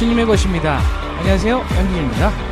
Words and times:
주님의 0.00 0.24
것입니다. 0.24 0.80
안녕하세요. 1.18 1.62
양준입니다. 1.76 2.49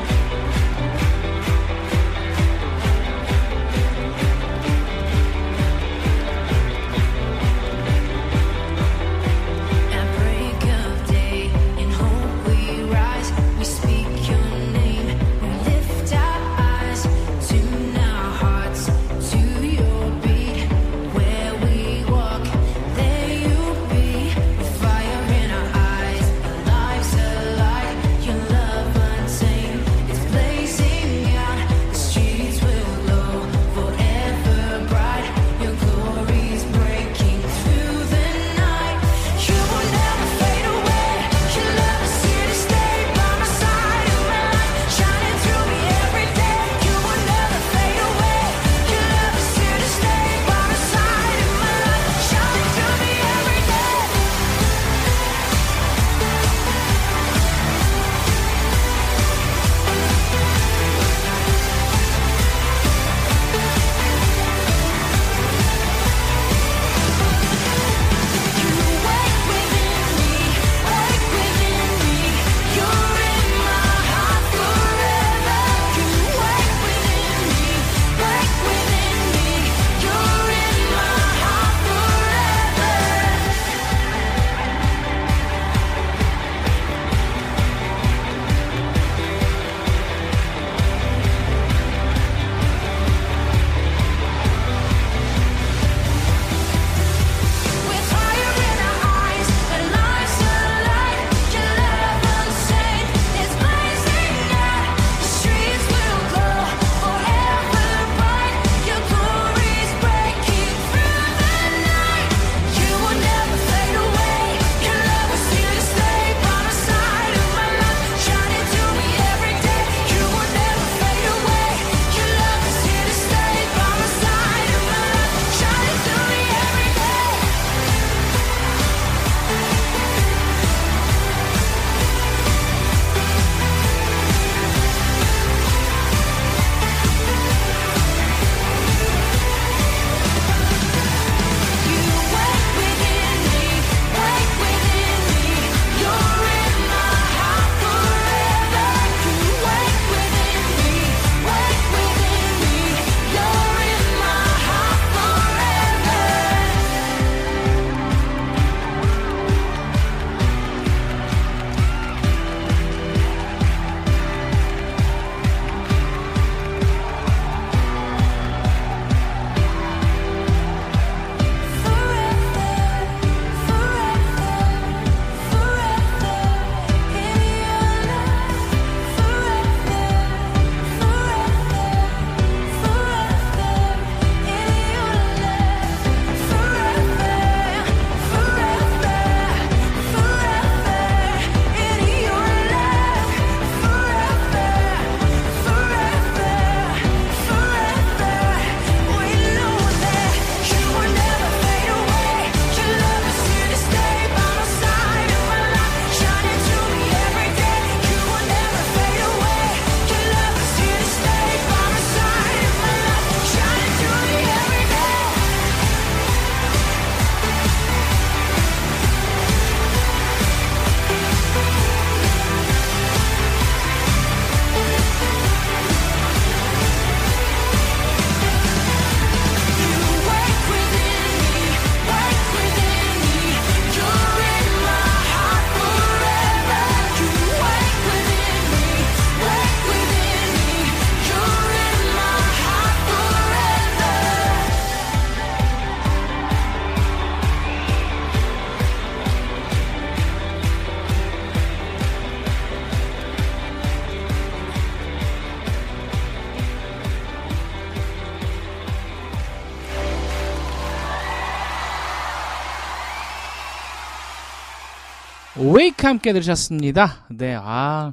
웨이크 265.99 266.07
함께 266.07 266.33
들으셨습니다. 266.33 267.27
네, 267.31 267.57
아, 267.61 268.13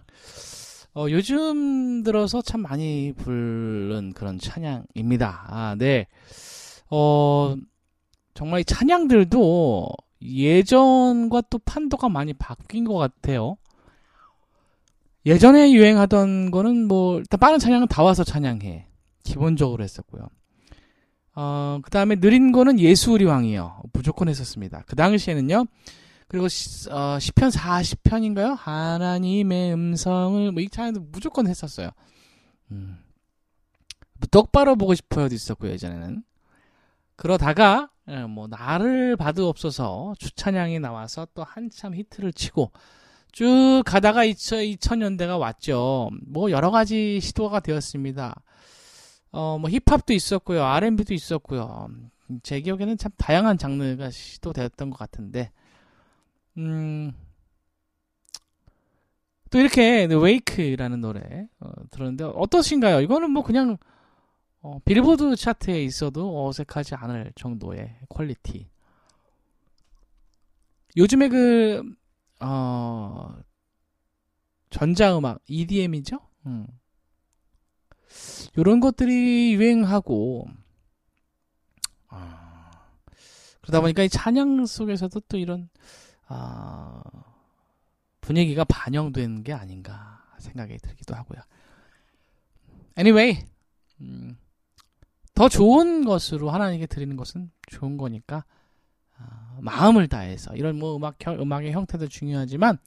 어, 0.95 1.05
요즘 1.09 2.01
들어서 2.03 2.41
참 2.41 2.61
많이 2.61 3.13
부른 3.15 4.13
그런 4.15 4.39
찬양입니다. 4.39 5.45
아, 5.47 5.75
네. 5.77 6.07
어, 6.89 7.55
정말 8.33 8.61
이 8.61 8.65
찬양들도 8.65 9.87
예전과 10.21 11.43
또 11.49 11.59
판도가 11.59 12.09
많이 12.09 12.33
바뀐 12.33 12.85
것 12.85 12.95
같아요. 12.95 13.55
예전에 15.27 15.71
유행하던 15.71 16.49
거는 16.49 16.87
뭐, 16.87 17.19
일단 17.19 17.39
빠른 17.39 17.59
찬양은 17.59 17.87
다 17.87 18.01
와서 18.01 18.23
찬양해. 18.23 18.87
기본적으로 19.23 19.83
했었고요. 19.83 20.27
어, 21.35 21.79
그 21.83 21.91
다음에 21.91 22.15
느린 22.15 22.51
거는 22.51 22.79
예수 22.79 23.11
우리 23.11 23.25
왕이요. 23.25 23.83
무조건 23.93 24.27
했었습니다. 24.27 24.83
그 24.87 24.95
당시에는요, 24.95 25.65
그리고 26.27 26.47
시, 26.47 26.89
어, 26.89 27.19
시편 27.19 27.49
40편인가요? 27.49 28.57
하나님의 28.57 29.73
음성을 29.73 30.51
뭐이 30.51 30.69
찬양도 30.69 31.01
무조건 31.11 31.47
했었어요. 31.47 31.91
음. 32.71 32.97
뭐 34.13 34.27
똑바로 34.31 34.75
보고 34.75 34.95
싶어요도 34.95 35.35
있었고요 35.35 35.71
예전에는. 35.71 36.23
그러다가 37.15 37.89
예, 38.07 38.23
뭐 38.25 38.47
나를 38.47 39.15
받으옵소서 39.17 40.15
주찬양이 40.19 40.79
나와서 40.79 41.27
또 41.33 41.43
한참 41.43 41.95
히트를 41.95 42.33
치고 42.33 42.71
쭉 43.31 43.83
가다가 43.85 44.23
2000, 44.23 44.59
2000년대가 44.59 45.39
왔죠. 45.39 46.09
뭐 46.25 46.51
여러 46.51 46.71
가지 46.71 47.19
시도가 47.19 47.59
되었습니다. 47.59 48.41
어, 49.31 49.57
뭐 49.59 49.69
힙합도 49.69 50.13
있었고요. 50.13 50.63
R&B도 50.63 51.13
있었고요. 51.13 51.87
음, 51.89 52.39
제 52.43 52.61
기억에는 52.61 52.97
참 52.97 53.11
다양한 53.17 53.57
장르가 53.57 54.09
시도되었던 54.09 54.89
것 54.89 54.97
같은데 54.97 55.51
음, 56.57 57.13
또 59.49 59.59
이렇게 59.59 60.05
Wake라는 60.05 61.01
노래 61.01 61.47
어, 61.59 61.71
들었는데 61.91 62.25
어떠신가요? 62.25 63.01
이거는 63.01 63.31
뭐 63.31 63.43
그냥 63.43 63.77
어, 64.61 64.79
빌보드 64.83 65.35
차트에 65.35 65.83
있어도 65.83 66.47
어색하지 66.47 66.95
않을 66.95 67.31
정도의 67.35 67.95
quality. 68.09 68.67
요즘에 70.97 71.29
그 71.29 71.83
어, 72.39 73.35
전자음악 74.69 75.39
EDM이죠. 75.47 76.19
음. 76.47 76.67
이런 78.57 78.79
것들이 78.79 79.53
유행하고 79.53 80.47
아, 82.07 82.71
그러다 83.61 83.81
보니까 83.81 84.03
이 84.03 84.09
찬양 84.09 84.65
속에서도 84.65 85.19
또 85.27 85.37
이런 85.37 85.69
아, 86.27 87.01
분위기가 88.21 88.63
반영된 88.63 89.43
게 89.43 89.53
아닌가 89.53 90.23
생각이 90.39 90.77
들기도 90.77 91.15
하고요. 91.15 91.41
Anyway, 92.97 93.45
음, 94.01 94.37
더 95.33 95.49
좋은 95.49 96.05
것으로 96.05 96.49
하나님께 96.49 96.85
드리는 96.87 97.15
것은 97.15 97.51
좋은 97.67 97.97
거니까 97.97 98.45
아, 99.17 99.57
마음을 99.61 100.07
다해서 100.07 100.55
이런 100.55 100.77
뭐 100.79 100.95
음악 100.95 101.15
형- 101.25 101.39
음악의 101.39 101.71
형태도 101.71 102.07
중요하지만 102.07 102.77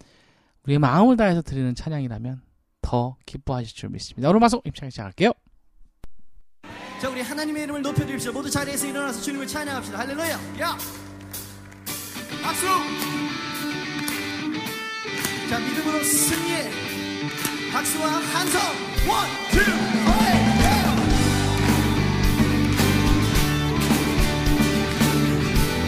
우리의 0.64 0.79
마음을 0.79 1.17
다해서 1.17 1.43
드리는 1.43 1.75
찬양이라면 1.75 2.43
더 2.82 3.17
기뻐하실 3.26 3.75
줄 3.76 3.90
믿습니다. 3.90 4.29
오늘 4.31 4.40
방송 4.40 4.61
입장해 4.64 4.90
시작할게요. 4.90 5.32
자 7.00 7.08
우리 7.08 7.20
하나님의 7.23 7.62
이름을 7.64 7.82
높여드립시다 7.82 8.32
모두 8.32 8.50
자리에서 8.50 8.87
일어나서 8.88 9.20
주님을 9.23 9.46
찬양합시다 9.46 9.99
할렐루야 10.00 10.32
야 10.61 10.76
박수 12.43 12.67
자 15.49 15.59
믿음으로 15.59 16.05
승리해. 16.05 16.71
박수와 17.73 18.06
함성. 18.06 18.61
One, 19.09 19.27
two, 19.50 19.59
셋, 19.59 19.69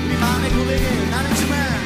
우리 0.06 0.16
마음의 0.18 0.50
고백에 0.50 1.10
나는 1.10 1.34
주만 1.34 1.79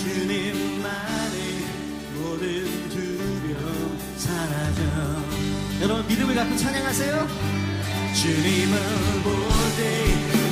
주님만의 0.00 1.36
모든 2.14 2.88
두려움 2.88 3.98
사라져. 4.16 4.82
여러분 5.82 6.06
믿음을 6.06 6.34
갖고 6.34 6.56
찬양하세요. 6.56 7.28
주님을 8.14 8.78
볼때 9.22 10.47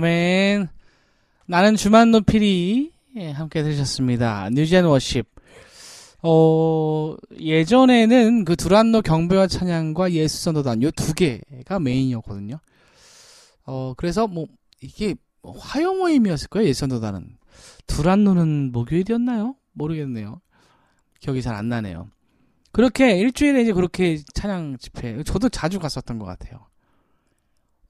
아멘. 0.00 0.68
나는 1.46 1.76
주만 1.76 2.10
높이리 2.10 2.90
예, 3.16 3.30
함께 3.32 3.62
들으셨습니다. 3.62 4.48
뉴젠 4.50 4.86
워십. 4.86 5.26
어, 6.22 7.14
예전에는 7.38 8.46
그 8.46 8.56
두란노 8.56 9.02
경배와 9.02 9.46
찬양과 9.46 10.12
예수 10.12 10.42
선도단 10.42 10.82
요 10.82 10.90
두 10.92 11.12
개가 11.12 11.80
메인이었거든요. 11.80 12.60
어, 13.66 13.92
그래서 13.98 14.26
뭐 14.26 14.46
이게 14.80 15.16
뭐 15.42 15.54
화요 15.58 15.92
모임이었을 15.92 16.48
거예요, 16.48 16.68
예수 16.68 16.80
선도단은. 16.80 17.36
두란노는 17.86 18.72
목요일이었나요? 18.72 19.54
모르겠네요. 19.72 20.40
기억이 21.20 21.42
잘 21.42 21.54
안 21.56 21.68
나네요. 21.68 22.08
그렇게 22.72 23.18
일주일에 23.18 23.60
이제 23.60 23.72
그렇게 23.74 24.18
찬양 24.32 24.78
집회 24.78 25.22
저도 25.24 25.50
자주 25.50 25.78
갔었던 25.78 26.18
것 26.18 26.24
같아요. 26.24 26.69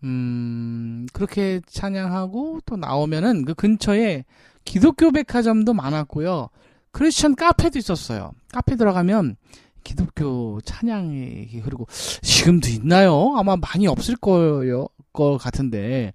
음, 0.04 1.06
그렇게 1.12 1.60
찬양하고 1.66 2.60
또 2.64 2.76
나오면은 2.76 3.44
그 3.44 3.54
근처에 3.54 4.24
기독교 4.64 5.10
백화점도 5.10 5.74
많았고요. 5.74 6.48
크리스천 6.92 7.36
카페도 7.36 7.78
있었어요. 7.78 8.32
카페 8.52 8.76
들어가면 8.76 9.36
기독교 9.84 10.60
찬양이 10.62 11.60
그리고 11.62 11.86
지금도 12.22 12.68
있나요? 12.68 13.34
아마 13.36 13.56
많이 13.56 13.86
없을 13.86 14.16
거예요. 14.16 14.86
거 15.12 15.36
같은데. 15.38 16.12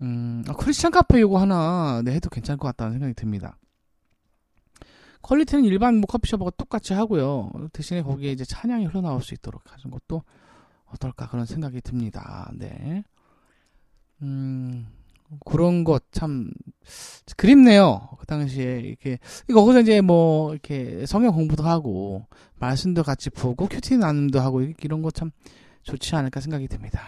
음, 0.00 0.44
아, 0.48 0.52
크리스천 0.52 0.90
카페 0.92 1.20
이거 1.20 1.38
하나 1.38 2.02
네, 2.04 2.14
해도 2.14 2.30
괜찮을 2.30 2.58
것 2.58 2.68
같다는 2.68 2.92
생각이 2.94 3.14
듭니다. 3.14 3.58
퀄리티는 5.22 5.64
일반 5.64 5.96
뭐 5.96 6.06
커피숍하고 6.06 6.52
똑같이 6.52 6.94
하고요. 6.94 7.50
대신에 7.72 8.02
거기에 8.02 8.32
이제 8.32 8.44
찬양이 8.44 8.86
흘러나올 8.86 9.22
수 9.22 9.34
있도록 9.34 9.62
하는 9.66 9.90
것도 9.90 10.22
어떨까 10.92 11.28
그런 11.28 11.44
생각이 11.46 11.80
듭니다. 11.80 12.50
네. 12.54 13.04
음, 14.22 14.86
그런 15.46 15.84
것 15.84 16.04
참 16.12 16.50
그립네요. 17.36 18.08
그 18.18 18.26
당시에 18.26 18.80
이렇게 18.80 19.18
이거 19.48 19.60
거기서 19.62 19.80
이제 19.80 20.00
뭐 20.00 20.52
이렇게 20.52 21.04
성경 21.06 21.32
공부도 21.34 21.62
하고 21.64 22.26
말씀도 22.56 23.02
같이 23.02 23.30
보고 23.30 23.66
큐티 23.68 23.98
나눔도 23.98 24.40
하고 24.40 24.62
이- 24.62 24.74
이런 24.82 25.02
거 25.02 25.10
참 25.10 25.30
좋지 25.82 26.14
않을까 26.16 26.40
생각이 26.40 26.66
듭니다. 26.68 27.02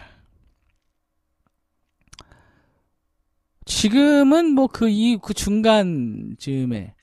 지금은 3.64 4.52
뭐 4.54 4.66
그이그 4.66 5.34
중간 5.34 6.36
즈음에 6.38 6.94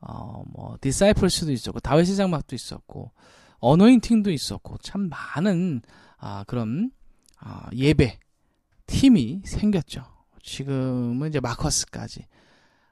어뭐 0.00 0.78
디사이플스도 0.80 1.50
있었고 1.52 1.80
다윗의 1.80 2.16
장막도 2.16 2.54
있었고 2.54 3.12
어노인팅도 3.58 4.30
있었고 4.30 4.78
참 4.78 5.08
많은 5.08 5.80
아 6.18 6.44
그런 6.46 6.90
아 7.38 7.68
예배 7.72 8.18
팀이 8.86 9.42
생겼죠. 9.44 10.04
지금은 10.42 11.28
이제 11.28 11.40
마커스까지 11.40 12.26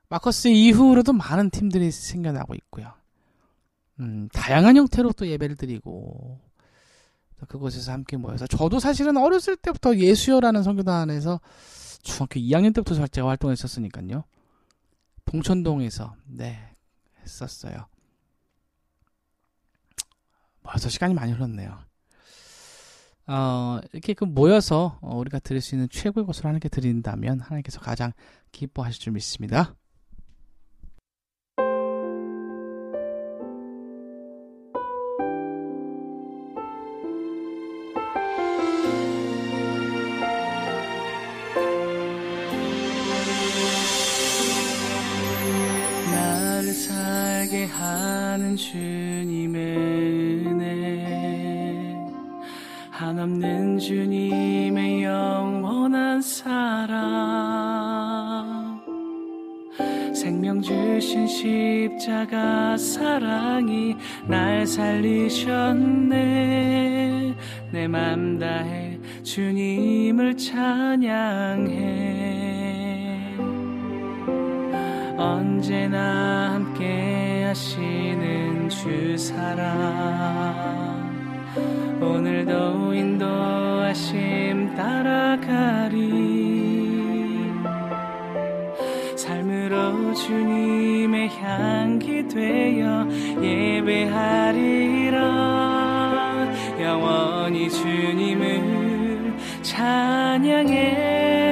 마커스 0.08 0.48
이후로도 0.48 1.12
많은 1.12 1.50
팀들이 1.50 1.90
생겨나고 1.90 2.54
있고요. 2.54 2.92
음, 4.00 4.28
다양한 4.32 4.76
형태로 4.76 5.12
또 5.12 5.26
예배를 5.26 5.56
드리고 5.56 6.40
또 7.36 7.46
그곳에서 7.46 7.92
함께 7.92 8.16
모여서 8.16 8.46
저도 8.46 8.80
사실은 8.80 9.16
어렸을 9.16 9.56
때부터 9.56 9.96
예수여라는 9.96 10.62
선교단에서 10.62 11.40
중학교 12.02 12.40
2학년 12.40 12.74
때부터 12.74 13.06
제가 13.06 13.28
활동했었으니까요. 13.28 14.24
봉천동에서 15.24 16.14
네 16.26 16.76
했었어요. 17.22 17.86
벌써 20.62 20.88
시간이 20.88 21.14
많이 21.14 21.32
흘렀네요. 21.32 21.78
어, 23.26 23.78
이렇게 23.92 24.14
그 24.14 24.24
모여서 24.24 24.98
어, 25.00 25.16
우리가 25.16 25.38
드릴 25.38 25.60
수 25.60 25.74
있는 25.74 25.88
최고의 25.88 26.26
것을 26.26 26.44
하나님께 26.44 26.68
드린다면 26.68 27.40
하나님께서 27.40 27.80
가장 27.80 28.12
기뻐하실 28.52 29.00
줄 29.00 29.12
믿습니다. 29.14 29.74
사랑 79.54 81.14
오늘도 82.00 82.92
인도하심 82.92 84.74
따라가리. 84.74 85.94
삶으로 89.16 90.12
주님의 90.14 91.28
향기 91.40 92.26
되어 92.26 93.06
예배하리라. 93.40 95.22
영원히 96.80 97.70
주님을 97.70 99.34
찬양해. 99.62 101.43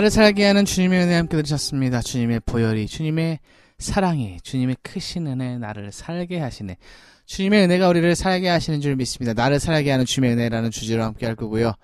나를 0.00 0.10
살게 0.10 0.46
하는 0.46 0.64
주님의 0.64 1.02
은혜 1.04 1.14
함께 1.14 1.36
들으셨습니다. 1.36 2.00
주님의 2.00 2.40
보혈이, 2.46 2.86
주님의 2.86 3.38
사랑이, 3.78 4.38
주님의 4.42 4.76
크신 4.82 5.26
은혜 5.26 5.58
나를 5.58 5.92
살게 5.92 6.38
하시네. 6.38 6.78
주님의 7.26 7.64
은혜가 7.64 7.86
우리를 7.86 8.14
살게 8.16 8.48
하시는 8.48 8.80
줄 8.80 8.96
믿습니다. 8.96 9.34
나를 9.34 9.60
살게 9.60 9.90
하는 9.90 10.06
주님의 10.06 10.36
은혜라는 10.36 10.70
주제로 10.70 11.04
함께 11.04 11.26
할 11.26 11.36
거고요. 11.36 11.74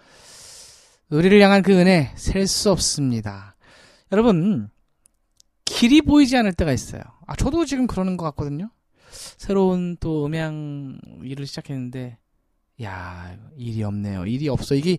우리를 1.10 1.38
향한 1.42 1.62
그 1.62 1.74
은혜 1.74 2.10
셀 2.16 2.46
수 2.46 2.70
없습니다. 2.70 3.54
여러분 4.10 4.70
길이 5.66 6.00
보이지 6.00 6.38
않을 6.38 6.54
때가 6.54 6.72
있어요. 6.72 7.02
아 7.26 7.36
저도 7.36 7.66
지금 7.66 7.86
그러는 7.86 8.16
것 8.16 8.24
같거든요. 8.30 8.70
새로운 9.36 9.98
또 10.00 10.24
음향 10.24 10.98
일을 11.22 11.46
시작했는데 11.46 12.16
야, 12.82 13.36
일이 13.56 13.82
없네요. 13.82 14.26
일이 14.26 14.48
없어. 14.48 14.74
이게, 14.74 14.98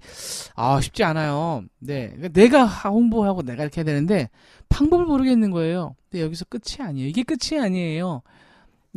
아, 0.56 0.82
쉽지 0.82 1.04
않아요. 1.04 1.64
네. 1.80 2.08
그러니까 2.10 2.30
내가 2.30 2.66
홍보하고 2.66 3.44
내가 3.44 3.64
이렇게 3.64 3.82
해야 3.82 3.86
되는데, 3.86 4.30
방법을 4.70 5.06
모르겠는 5.06 5.52
거예요. 5.52 5.96
근데 6.10 6.24
여기서 6.24 6.46
끝이 6.46 6.78
아니에요. 6.80 7.08
이게 7.08 7.24
끝이 7.24 7.60
아니에요. 7.60 8.24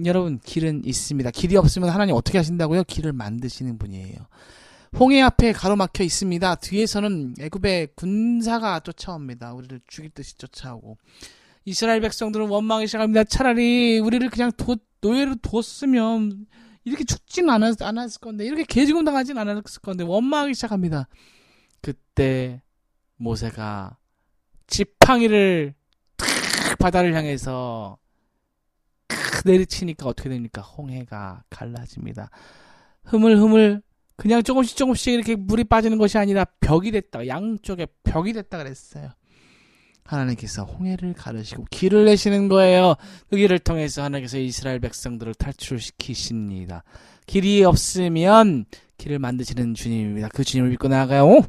여러분, 0.06 0.38
길은 0.38 0.82
있습니다. 0.84 1.30
길이 1.32 1.56
없으면 1.56 1.90
하나님 1.90 2.14
어떻게 2.14 2.38
하신다고요? 2.38 2.84
길을 2.84 3.12
만드시는 3.12 3.76
분이에요. 3.78 4.16
홍해 4.98 5.20
앞에 5.20 5.52
가로막혀 5.52 6.02
있습니다. 6.02 6.54
뒤에서는 6.56 7.34
애굽의 7.38 7.88
군사가 7.94 8.80
쫓아옵니다. 8.80 9.52
우리를 9.52 9.80
죽일 9.86 10.10
듯이 10.10 10.36
쫓아오고. 10.36 10.96
이스라엘 11.66 12.00
백성들은 12.00 12.48
원망이 12.48 12.86
시작합니다. 12.86 13.24
차라리 13.24 13.98
우리를 13.98 14.28
그냥 14.30 14.50
도, 14.56 14.76
노예로 15.02 15.36
뒀으면 15.36 16.46
이렇게 16.84 17.04
죽지는 17.04 17.50
않았, 17.50 17.82
않았을 17.82 18.20
건데, 18.20 18.44
이렇게 18.44 18.64
개죽음 18.64 19.04
당하진 19.04 19.38
않았을 19.38 19.82
건데, 19.82 20.04
원망하기 20.04 20.54
시작합니다. 20.54 21.08
그때 21.80 22.62
모세가 23.16 23.98
지팡이를 24.66 25.74
탁 26.16 26.78
바다를 26.78 27.14
향해서 27.14 27.98
탁 29.08 29.18
내리치니까 29.44 30.06
어떻게 30.06 30.28
됩니까? 30.28 30.62
홍해가 30.62 31.44
갈라집니다. 31.50 32.30
흐물흐물 33.04 33.82
그냥 34.16 34.42
조금씩 34.42 34.76
조금씩 34.76 35.14
이렇게 35.14 35.34
물이 35.34 35.64
빠지는 35.64 35.98
것이 35.98 36.18
아니라 36.18 36.44
벽이 36.60 36.90
됐다. 36.90 37.26
양쪽에 37.26 37.86
벽이 38.04 38.32
됐다 38.34 38.58
그랬어요. 38.58 39.10
하나님께서 40.04 40.64
홍해를 40.64 41.12
가르시고 41.12 41.66
길을 41.70 42.04
내시는 42.06 42.48
거예요. 42.48 42.94
그 43.28 43.36
길을 43.36 43.58
통해서 43.60 44.02
하나님께서 44.02 44.38
이스라엘 44.38 44.80
백성들을 44.80 45.34
탈출시키십니다. 45.34 46.84
길이 47.26 47.62
없으면 47.64 48.64
길을 48.98 49.18
만드시는 49.18 49.74
주님입니다. 49.74 50.28
그 50.34 50.44
주님을 50.44 50.70
믿고 50.70 50.88
나아가요. 50.88 51.42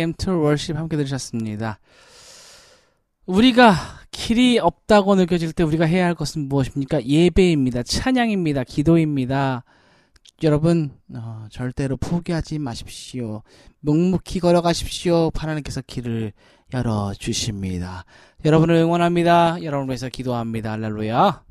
AM 0.00 0.14
툴 0.14 0.34
월십 0.34 0.76
함께 0.76 0.96
들으셨습니다. 0.96 1.78
우리가 3.26 3.74
길이 4.10 4.58
없다고 4.58 5.14
느껴질 5.14 5.52
때 5.52 5.62
우리가 5.62 5.84
해야 5.84 6.06
할 6.06 6.14
것은 6.14 6.48
무엇입니까? 6.48 7.04
예배입니다. 7.04 7.82
찬양입니다. 7.82 8.64
기도입니다. 8.64 9.62
여러분 10.42 10.90
어, 11.14 11.46
절대로 11.50 11.96
포기하지 11.96 12.58
마십시오. 12.58 13.42
묵묵히 13.80 14.40
걸어가십시오. 14.40 15.30
하나님께서 15.34 15.82
길을 15.86 16.32
열어 16.72 17.12
주십니다. 17.18 18.04
여러분을 18.44 18.76
응원합니다. 18.76 19.62
여러분을 19.62 19.90
위해서 19.90 20.08
기도합니다. 20.08 20.72
할렐루야. 20.72 21.49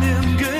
마주 0.00 0.59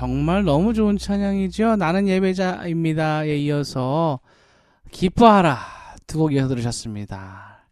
정말 0.00 0.44
너무 0.44 0.72
좋은 0.72 0.96
찬양이죠. 0.96 1.76
나는 1.76 2.08
예배자입니다에 2.08 3.36
이어서 3.40 4.20
기뻐하라 4.90 5.58
두 6.06 6.16
곡 6.16 6.32
이어서 6.32 6.48
들으셨습니다. 6.48 7.66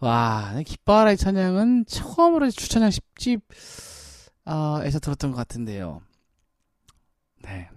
와, 0.00 0.60
기뻐하라의 0.66 1.16
찬양은 1.16 1.84
처음으로 1.86 2.50
주찬양 2.50 2.90
10집 2.90 3.42
어, 4.46 4.80
에서 4.82 4.98
들었던 4.98 5.30
것 5.30 5.36
같은데요. 5.36 6.02
네. 7.44 7.68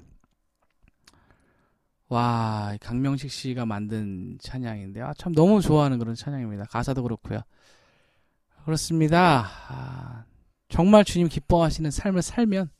와, 2.10 2.76
강명식 2.82 3.30
씨가 3.30 3.68
만든 3.68 4.36
찬양인데, 4.42 5.00
아, 5.02 5.14
참 5.16 5.32
너무 5.32 5.62
좋아하는 5.62 6.00
그런 6.00 6.16
찬양입니다. 6.16 6.66
가사도 6.72 7.04
그렇고요. 7.04 7.42
그렇습니다. 8.66 9.48
아, 9.68 10.26
정말 10.70 11.06
주님 11.06 11.28
기뻐하시는 11.28 11.92
삶을 11.92 12.24
살면 12.24 12.72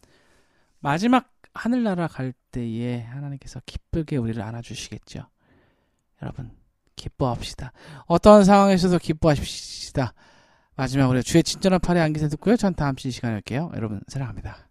마지막 0.84 1.32
하늘나라 1.54 2.08
갈 2.08 2.34
때에 2.52 3.04
하나님께서 3.04 3.62
기쁘게 3.66 4.18
우리를 4.18 4.42
안아주시겠죠. 4.42 5.26
여러분, 6.22 6.52
기뻐합시다. 6.98 7.72
어떤 8.06 8.44
상황에서도 8.44 9.00
기뻐하십시다. 9.00 10.14
마지막으로 10.76 11.22
주의 11.22 11.42
친절한 11.42 11.80
팔에 11.80 12.02
안기세 12.02 12.28
듣고요. 12.28 12.58
전 12.58 12.76
다음 12.76 12.96
시간에 12.98 13.36
올게요. 13.36 13.72
여러분, 13.76 14.02
사랑합니다. 14.08 14.68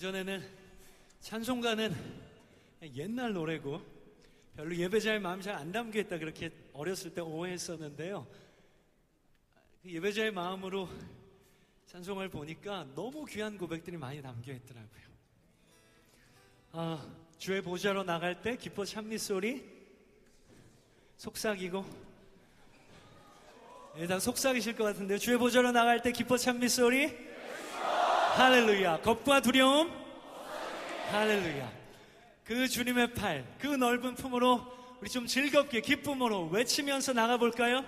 이전에는 0.00 0.42
찬송가는 1.20 1.94
옛날 2.94 3.34
노래고 3.34 3.82
별로 4.56 4.74
예배자의 4.74 5.20
마음이 5.20 5.42
잘안 5.42 5.72
담겨 5.72 6.00
있다 6.00 6.16
그렇게 6.16 6.50
어렸을 6.72 7.12
때 7.12 7.20
오해했었는데요. 7.20 8.26
그 9.82 9.92
예배자의 9.92 10.30
마음으로 10.30 10.88
찬송을 11.84 12.30
보니까 12.30 12.86
너무 12.94 13.26
귀한 13.26 13.58
고백들이 13.58 13.98
많이 13.98 14.22
담겨 14.22 14.54
있더라고요. 14.54 15.02
아, 16.72 17.06
주의 17.36 17.60
보좌로 17.60 18.02
나갈 18.02 18.40
때 18.40 18.56
기뻐 18.56 18.86
찬미 18.86 19.18
소리 19.18 19.62
속삭이고 21.18 21.84
일단 23.96 24.18
속삭이실 24.18 24.76
것 24.76 24.84
같은데요. 24.84 25.18
주의 25.18 25.36
보좌로 25.36 25.72
나갈 25.72 26.00
때 26.00 26.10
기뻐 26.10 26.38
찬미 26.38 26.70
소리 26.70 27.29
할렐루야. 28.36 29.00
겁과 29.00 29.40
두려움 29.40 29.90
할렐루야. 31.10 31.70
그 32.44 32.68
주님의 32.68 33.14
팔, 33.14 33.44
그 33.58 33.66
넓은 33.66 34.14
품으로 34.14 34.60
우리 35.00 35.10
좀 35.10 35.26
즐겁게 35.26 35.80
기쁨으로 35.80 36.48
외치면서 36.48 37.12
나가 37.12 37.36
볼까요? 37.36 37.84